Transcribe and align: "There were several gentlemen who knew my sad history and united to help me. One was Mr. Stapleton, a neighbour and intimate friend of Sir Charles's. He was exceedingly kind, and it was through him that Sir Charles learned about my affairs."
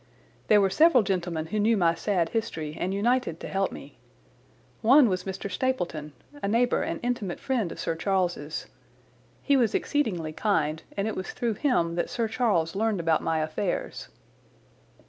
"There 0.47 0.59
were 0.59 0.71
several 0.71 1.03
gentlemen 1.03 1.45
who 1.45 1.59
knew 1.59 1.77
my 1.77 1.93
sad 1.93 2.29
history 2.29 2.75
and 2.75 2.91
united 2.91 3.39
to 3.39 3.47
help 3.47 3.71
me. 3.71 3.99
One 4.81 5.07
was 5.09 5.25
Mr. 5.25 5.47
Stapleton, 5.47 6.13
a 6.41 6.47
neighbour 6.47 6.81
and 6.81 6.99
intimate 7.03 7.39
friend 7.39 7.71
of 7.71 7.79
Sir 7.79 7.95
Charles's. 7.95 8.65
He 9.43 9.55
was 9.55 9.75
exceedingly 9.75 10.33
kind, 10.33 10.81
and 10.97 11.07
it 11.07 11.15
was 11.15 11.33
through 11.33 11.53
him 11.53 11.93
that 11.97 12.09
Sir 12.09 12.27
Charles 12.27 12.75
learned 12.75 12.99
about 12.99 13.21
my 13.21 13.41
affairs." 13.41 14.07